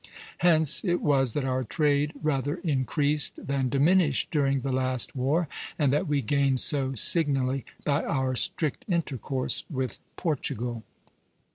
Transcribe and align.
Hence 0.39 0.83
it 0.83 0.99
was 0.99 1.33
that 1.33 1.45
our 1.45 1.63
trade 1.63 2.13
rather 2.23 2.55
increased 2.63 3.33
than 3.45 3.69
diminished 3.69 4.31
during 4.31 4.61
the 4.61 4.71
last 4.71 5.15
war, 5.15 5.47
and 5.77 5.93
that 5.93 6.07
we 6.07 6.23
gained 6.23 6.59
so 6.59 6.95
signally 6.95 7.65
by 7.85 8.03
our 8.03 8.35
strict 8.35 8.83
intercourse 8.89 9.63
with 9.69 9.99
Portugal." 10.17 10.81